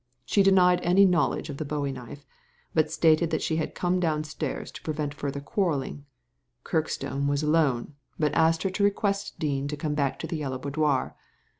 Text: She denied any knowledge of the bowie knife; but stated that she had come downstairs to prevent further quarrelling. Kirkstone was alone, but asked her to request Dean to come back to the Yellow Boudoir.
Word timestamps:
She 0.25 0.41
denied 0.41 0.81
any 0.81 1.05
knowledge 1.05 1.51
of 1.51 1.57
the 1.57 1.63
bowie 1.63 1.91
knife; 1.91 2.25
but 2.73 2.89
stated 2.89 3.29
that 3.29 3.43
she 3.43 3.57
had 3.57 3.75
come 3.75 3.99
downstairs 3.99 4.71
to 4.71 4.81
prevent 4.81 5.13
further 5.13 5.39
quarrelling. 5.41 6.05
Kirkstone 6.63 7.27
was 7.27 7.43
alone, 7.43 7.93
but 8.17 8.33
asked 8.33 8.63
her 8.63 8.71
to 8.71 8.83
request 8.83 9.37
Dean 9.37 9.67
to 9.67 9.77
come 9.77 9.93
back 9.93 10.17
to 10.17 10.25
the 10.25 10.37
Yellow 10.37 10.57
Boudoir. 10.57 11.15